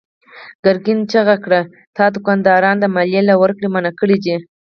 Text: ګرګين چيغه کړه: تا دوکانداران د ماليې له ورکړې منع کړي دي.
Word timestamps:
ګرګين 0.65 0.99
چيغه 1.11 1.35
کړه: 1.43 1.61
تا 1.95 2.05
دوکانداران 2.15 2.75
د 2.79 2.85
ماليې 2.95 3.21
له 3.29 3.35
ورکړې 3.41 3.67
منع 3.73 3.91
کړي 3.99 4.17
دي. 4.25 4.35